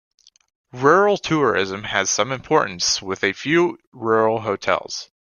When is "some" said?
2.09-2.31